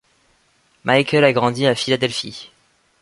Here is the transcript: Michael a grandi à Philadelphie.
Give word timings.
Michael 0.83 1.23
a 1.25 1.31
grandi 1.31 1.67
à 1.67 1.75
Philadelphie. 1.75 2.49